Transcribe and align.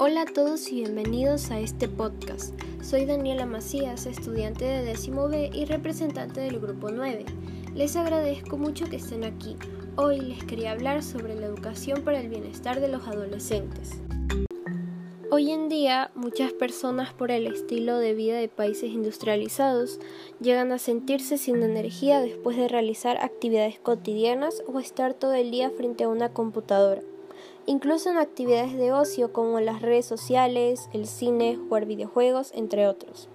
Hola 0.00 0.22
a 0.22 0.26
todos 0.26 0.70
y 0.70 0.76
bienvenidos 0.76 1.50
a 1.50 1.58
este 1.58 1.88
podcast. 1.88 2.54
Soy 2.84 3.04
Daniela 3.04 3.46
Macías, 3.46 4.06
estudiante 4.06 4.64
de 4.64 4.84
décimo 4.84 5.26
B 5.26 5.50
y 5.52 5.64
representante 5.64 6.40
del 6.40 6.60
grupo 6.60 6.92
9. 6.92 7.24
Les 7.74 7.96
agradezco 7.96 8.56
mucho 8.58 8.88
que 8.88 8.94
estén 8.94 9.24
aquí. 9.24 9.56
Hoy 9.96 10.20
les 10.20 10.44
quería 10.44 10.70
hablar 10.70 11.02
sobre 11.02 11.34
la 11.34 11.46
educación 11.46 12.02
para 12.04 12.20
el 12.20 12.28
bienestar 12.28 12.78
de 12.78 12.86
los 12.86 13.08
adolescentes. 13.08 14.00
Hoy 15.32 15.50
en 15.50 15.68
día, 15.68 16.12
muchas 16.14 16.52
personas 16.52 17.12
por 17.12 17.32
el 17.32 17.48
estilo 17.48 17.98
de 17.98 18.14
vida 18.14 18.36
de 18.36 18.48
países 18.48 18.92
industrializados 18.92 19.98
llegan 20.40 20.70
a 20.70 20.78
sentirse 20.78 21.38
sin 21.38 21.60
energía 21.64 22.20
después 22.20 22.56
de 22.56 22.68
realizar 22.68 23.18
actividades 23.18 23.80
cotidianas 23.80 24.62
o 24.68 24.78
estar 24.78 25.14
todo 25.14 25.34
el 25.34 25.50
día 25.50 25.70
frente 25.70 26.04
a 26.04 26.08
una 26.08 26.32
computadora 26.32 27.02
incluso 27.66 28.10
en 28.10 28.18
actividades 28.18 28.76
de 28.76 28.92
ocio 28.92 29.32
como 29.32 29.60
las 29.60 29.82
redes 29.82 30.06
sociales, 30.06 30.88
el 30.92 31.06
cine, 31.06 31.56
jugar 31.56 31.86
videojuegos, 31.86 32.52
entre 32.54 32.86
otros. 32.86 33.28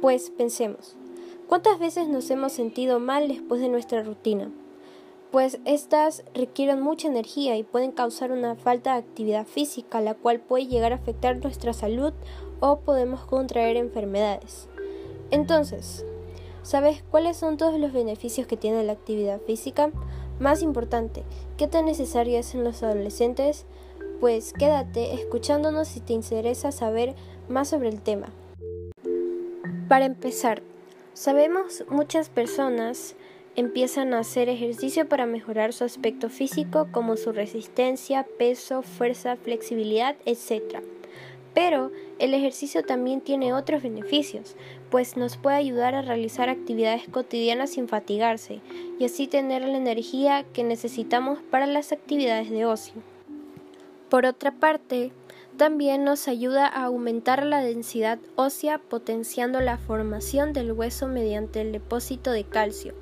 Pues 0.00 0.30
pensemos, 0.30 0.96
¿cuántas 1.48 1.78
veces 1.78 2.08
nos 2.08 2.30
hemos 2.30 2.52
sentido 2.52 3.00
mal 3.00 3.28
después 3.28 3.60
de 3.60 3.68
nuestra 3.68 4.02
rutina? 4.02 4.50
Pues 5.30 5.60
estas 5.66 6.24
requieren 6.34 6.80
mucha 6.80 7.06
energía 7.06 7.56
y 7.56 7.62
pueden 7.62 7.92
causar 7.92 8.32
una 8.32 8.54
falta 8.54 8.92
de 8.92 9.00
actividad 9.00 9.46
física, 9.46 10.00
la 10.00 10.14
cual 10.14 10.40
puede 10.40 10.66
llegar 10.66 10.92
a 10.92 10.96
afectar 10.96 11.36
nuestra 11.42 11.72
salud 11.72 12.14
o 12.60 12.80
podemos 12.80 13.24
contraer 13.26 13.76
enfermedades. 13.76 14.68
Entonces, 15.30 16.06
¿sabes 16.62 17.04
cuáles 17.10 17.36
son 17.36 17.58
todos 17.58 17.78
los 17.78 17.92
beneficios 17.92 18.46
que 18.46 18.56
tiene 18.56 18.82
la 18.84 18.92
actividad 18.92 19.40
física? 19.42 19.90
Más 20.40 20.62
importante, 20.62 21.24
¿qué 21.56 21.66
tan 21.66 21.86
necesaria 21.86 22.38
es 22.38 22.54
en 22.54 22.62
los 22.62 22.82
adolescentes? 22.84 23.66
Pues 24.20 24.52
quédate 24.52 25.14
escuchándonos 25.14 25.88
si 25.88 26.00
te 26.00 26.12
interesa 26.12 26.70
saber 26.70 27.14
más 27.48 27.68
sobre 27.68 27.88
el 27.88 28.00
tema. 28.00 28.28
Para 29.88 30.04
empezar, 30.04 30.62
sabemos 31.12 31.84
muchas 31.88 32.28
personas 32.28 33.16
empiezan 33.56 34.14
a 34.14 34.20
hacer 34.20 34.48
ejercicio 34.48 35.08
para 35.08 35.26
mejorar 35.26 35.72
su 35.72 35.82
aspecto 35.82 36.28
físico 36.28 36.86
como 36.92 37.16
su 37.16 37.32
resistencia, 37.32 38.24
peso, 38.38 38.82
fuerza, 38.82 39.34
flexibilidad, 39.34 40.14
etc. 40.24 40.80
Pero 41.54 41.90
el 42.18 42.34
ejercicio 42.34 42.84
también 42.84 43.20
tiene 43.20 43.52
otros 43.52 43.82
beneficios, 43.82 44.56
pues 44.90 45.16
nos 45.16 45.36
puede 45.36 45.56
ayudar 45.56 45.94
a 45.94 46.02
realizar 46.02 46.48
actividades 46.48 47.08
cotidianas 47.08 47.70
sin 47.70 47.88
fatigarse 47.88 48.60
y 48.98 49.04
así 49.04 49.26
tener 49.26 49.62
la 49.62 49.76
energía 49.76 50.44
que 50.52 50.64
necesitamos 50.64 51.40
para 51.50 51.66
las 51.66 51.92
actividades 51.92 52.50
de 52.50 52.66
ocio. 52.66 53.02
Por 54.08 54.24
otra 54.24 54.52
parte, 54.52 55.12
también 55.58 56.04
nos 56.04 56.28
ayuda 56.28 56.68
a 56.68 56.84
aumentar 56.84 57.44
la 57.44 57.60
densidad 57.60 58.20
ósea 58.36 58.78
potenciando 58.78 59.60
la 59.60 59.76
formación 59.76 60.52
del 60.52 60.70
hueso 60.70 61.08
mediante 61.08 61.60
el 61.60 61.72
depósito 61.72 62.30
de 62.30 62.44
calcio, 62.44 62.94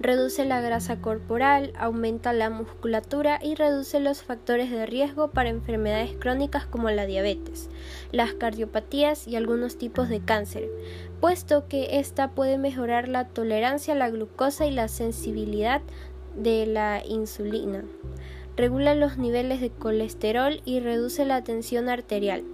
reduce 0.00 0.44
la 0.44 0.60
grasa 0.60 1.00
corporal, 1.00 1.72
aumenta 1.78 2.32
la 2.32 2.50
musculatura 2.50 3.38
y 3.40 3.54
reduce 3.54 4.00
los 4.00 4.24
factores 4.24 4.72
de 4.72 4.86
riesgo 4.86 5.30
para 5.30 5.50
enfermedades 5.50 6.16
crónicas 6.18 6.66
como 6.66 6.90
la 6.90 7.06
diabetes, 7.06 7.70
las 8.10 8.34
cardiopatías 8.34 9.28
y 9.28 9.36
algunos 9.36 9.78
tipos 9.78 10.08
de 10.08 10.20
cáncer, 10.20 10.68
puesto 11.20 11.68
que 11.68 12.00
ésta 12.00 12.32
puede 12.32 12.58
mejorar 12.58 13.08
la 13.08 13.28
tolerancia 13.28 13.94
a 13.94 13.96
la 13.96 14.10
glucosa 14.10 14.66
y 14.66 14.72
la 14.72 14.88
sensibilidad 14.88 15.80
de 16.34 16.66
la 16.66 17.02
insulina. 17.06 17.84
Regula 18.60 18.94
los 18.94 19.16
niveles 19.16 19.62
de 19.62 19.70
colesterol 19.70 20.60
y 20.66 20.80
reduce 20.80 21.24
la 21.24 21.42
tensión 21.42 21.88
arterial. 21.88 22.44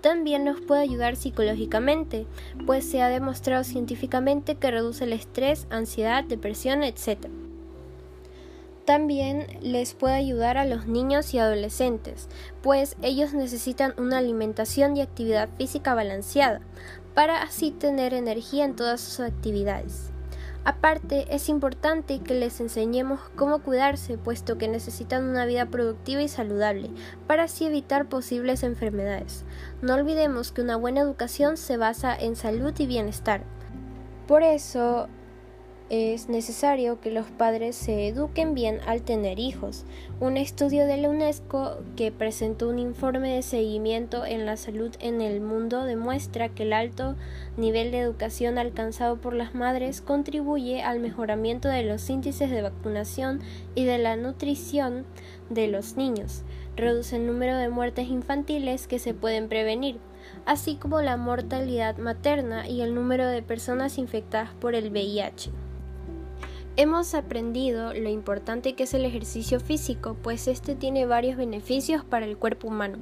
También 0.00 0.42
nos 0.42 0.60
puede 0.60 0.80
ayudar 0.80 1.14
psicológicamente, 1.14 2.26
pues 2.66 2.84
se 2.84 3.00
ha 3.00 3.08
demostrado 3.08 3.62
científicamente 3.62 4.56
que 4.56 4.72
reduce 4.72 5.04
el 5.04 5.12
estrés, 5.12 5.68
ansiedad, 5.70 6.24
depresión, 6.24 6.82
etc. 6.82 7.28
También 8.84 9.46
les 9.60 9.94
puede 9.94 10.14
ayudar 10.14 10.58
a 10.58 10.66
los 10.66 10.88
niños 10.88 11.32
y 11.32 11.38
adolescentes, 11.38 12.28
pues 12.60 12.96
ellos 13.00 13.32
necesitan 13.32 13.94
una 13.98 14.18
alimentación 14.18 14.96
y 14.96 15.00
actividad 15.00 15.48
física 15.58 15.94
balanceada, 15.94 16.60
para 17.14 17.40
así 17.40 17.70
tener 17.70 18.14
energía 18.14 18.64
en 18.64 18.74
todas 18.74 19.00
sus 19.00 19.20
actividades. 19.20 20.10
Aparte, 20.64 21.26
es 21.34 21.48
importante 21.48 22.20
que 22.20 22.34
les 22.34 22.60
enseñemos 22.60 23.18
cómo 23.34 23.58
cuidarse, 23.62 24.16
puesto 24.16 24.58
que 24.58 24.68
necesitan 24.68 25.24
una 25.24 25.44
vida 25.44 25.66
productiva 25.66 26.22
y 26.22 26.28
saludable, 26.28 26.90
para 27.26 27.44
así 27.44 27.66
evitar 27.66 28.08
posibles 28.08 28.62
enfermedades. 28.62 29.44
No 29.80 29.94
olvidemos 29.94 30.52
que 30.52 30.62
una 30.62 30.76
buena 30.76 31.00
educación 31.00 31.56
se 31.56 31.76
basa 31.76 32.14
en 32.14 32.36
salud 32.36 32.72
y 32.78 32.86
bienestar. 32.86 33.42
Por 34.28 34.44
eso, 34.44 35.08
es 35.92 36.30
necesario 36.30 37.02
que 37.02 37.10
los 37.10 37.26
padres 37.26 37.76
se 37.76 38.08
eduquen 38.08 38.54
bien 38.54 38.80
al 38.86 39.02
tener 39.02 39.38
hijos. 39.38 39.84
Un 40.20 40.38
estudio 40.38 40.86
de 40.86 40.96
la 40.96 41.10
UNESCO 41.10 41.80
que 41.96 42.10
presentó 42.10 42.70
un 42.70 42.78
informe 42.78 43.34
de 43.34 43.42
seguimiento 43.42 44.24
en 44.24 44.46
la 44.46 44.56
salud 44.56 44.90
en 45.00 45.20
el 45.20 45.42
mundo 45.42 45.84
demuestra 45.84 46.48
que 46.48 46.62
el 46.62 46.72
alto 46.72 47.14
nivel 47.58 47.90
de 47.90 47.98
educación 47.98 48.56
alcanzado 48.56 49.20
por 49.20 49.34
las 49.34 49.54
madres 49.54 50.00
contribuye 50.00 50.82
al 50.82 50.98
mejoramiento 50.98 51.68
de 51.68 51.82
los 51.82 52.08
índices 52.08 52.50
de 52.50 52.62
vacunación 52.62 53.42
y 53.74 53.84
de 53.84 53.98
la 53.98 54.16
nutrición 54.16 55.04
de 55.50 55.68
los 55.68 55.98
niños, 55.98 56.42
reduce 56.74 57.16
el 57.16 57.26
número 57.26 57.58
de 57.58 57.68
muertes 57.68 58.08
infantiles 58.08 58.86
que 58.86 58.98
se 58.98 59.12
pueden 59.12 59.50
prevenir, 59.50 59.98
así 60.46 60.76
como 60.76 61.02
la 61.02 61.18
mortalidad 61.18 61.98
materna 61.98 62.66
y 62.66 62.80
el 62.80 62.94
número 62.94 63.26
de 63.26 63.42
personas 63.42 63.98
infectadas 63.98 64.54
por 64.54 64.74
el 64.74 64.90
VIH. 64.90 65.50
Hemos 66.78 67.14
aprendido 67.14 67.92
lo 67.92 68.08
importante 68.08 68.74
que 68.74 68.84
es 68.84 68.94
el 68.94 69.04
ejercicio 69.04 69.60
físico, 69.60 70.16
pues 70.22 70.48
este 70.48 70.74
tiene 70.74 71.04
varios 71.04 71.36
beneficios 71.36 72.02
para 72.02 72.24
el 72.24 72.38
cuerpo 72.38 72.68
humano. 72.68 72.96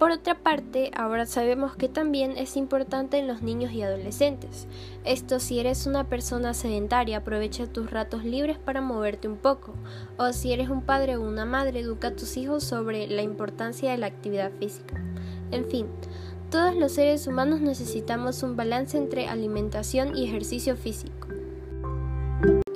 Por 0.00 0.10
otra 0.10 0.34
parte, 0.42 0.90
ahora 0.96 1.24
sabemos 1.24 1.76
que 1.76 1.88
también 1.88 2.32
es 2.36 2.56
importante 2.56 3.16
en 3.18 3.28
los 3.28 3.40
niños 3.40 3.70
y 3.70 3.82
adolescentes. 3.82 4.66
Esto 5.04 5.38
si 5.38 5.60
eres 5.60 5.86
una 5.86 6.08
persona 6.08 6.54
sedentaria, 6.54 7.18
aprovecha 7.18 7.68
tus 7.68 7.88
ratos 7.92 8.24
libres 8.24 8.58
para 8.58 8.80
moverte 8.80 9.28
un 9.28 9.36
poco. 9.36 9.74
O 10.18 10.32
si 10.32 10.52
eres 10.52 10.68
un 10.68 10.82
padre 10.82 11.16
o 11.16 11.22
una 11.22 11.44
madre, 11.44 11.80
educa 11.80 12.08
a 12.08 12.16
tus 12.16 12.36
hijos 12.36 12.64
sobre 12.64 13.06
la 13.06 13.22
importancia 13.22 13.92
de 13.92 13.98
la 13.98 14.06
actividad 14.06 14.50
física. 14.58 15.00
En 15.52 15.70
fin, 15.70 15.86
todos 16.50 16.74
los 16.74 16.90
seres 16.90 17.28
humanos 17.28 17.60
necesitamos 17.60 18.42
un 18.42 18.56
balance 18.56 18.98
entre 18.98 19.28
alimentación 19.28 20.16
y 20.16 20.24
ejercicio 20.24 20.76
físico. 20.76 21.23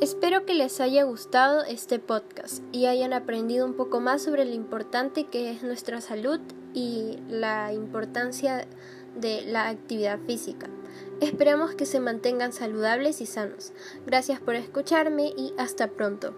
Espero 0.08 0.46
que 0.46 0.54
les 0.54 0.80
haya 0.80 1.04
gustado 1.04 1.64
este 1.64 1.98
podcast 1.98 2.62
y 2.72 2.86
hayan 2.86 3.12
aprendido 3.12 3.66
un 3.66 3.74
poco 3.74 4.00
más 4.00 4.22
sobre 4.22 4.46
lo 4.46 4.54
importante 4.54 5.24
que 5.24 5.50
es 5.50 5.62
nuestra 5.62 6.00
salud 6.00 6.40
y 6.72 7.18
la 7.28 7.74
importancia 7.74 8.66
de 9.14 9.42
la 9.42 9.68
actividad 9.68 10.18
física. 10.26 10.70
Esperamos 11.20 11.74
que 11.74 11.84
se 11.84 12.00
mantengan 12.00 12.54
saludables 12.54 13.20
y 13.20 13.26
sanos. 13.26 13.72
Gracias 14.06 14.40
por 14.40 14.54
escucharme 14.54 15.34
y 15.36 15.52
hasta 15.58 15.88
pronto. 15.88 16.34